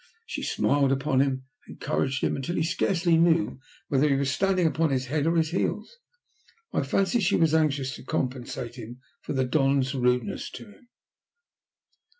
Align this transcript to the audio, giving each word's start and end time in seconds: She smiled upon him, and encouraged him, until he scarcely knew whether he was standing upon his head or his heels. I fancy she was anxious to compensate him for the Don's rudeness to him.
She 0.25 0.41
smiled 0.41 0.91
upon 0.91 1.19
him, 1.21 1.43
and 1.67 1.75
encouraged 1.75 2.23
him, 2.23 2.35
until 2.35 2.55
he 2.55 2.63
scarcely 2.63 3.17
knew 3.17 3.59
whether 3.87 4.09
he 4.09 4.15
was 4.15 4.31
standing 4.31 4.65
upon 4.65 4.89
his 4.89 5.05
head 5.05 5.27
or 5.27 5.35
his 5.35 5.51
heels. 5.51 5.99
I 6.73 6.81
fancy 6.81 7.19
she 7.19 7.35
was 7.35 7.53
anxious 7.53 7.93
to 7.97 8.03
compensate 8.03 8.77
him 8.77 8.99
for 9.21 9.33
the 9.33 9.45
Don's 9.45 9.93
rudeness 9.93 10.49
to 10.53 10.65
him. 10.71 10.87